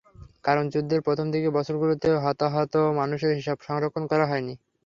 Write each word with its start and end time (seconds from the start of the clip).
কারণ, 0.43 0.63
যুদ্ধের 0.73 1.01
প্রথম 1.07 1.27
দিকের 1.33 1.55
বছরগুলোর 1.57 1.95
হতাহত 2.23 2.71
মানুষের 2.99 3.31
হিসাব 3.39 3.57
সংরক্ষণ 3.67 4.03
করা 4.11 4.25
হয়নি। 4.27 4.53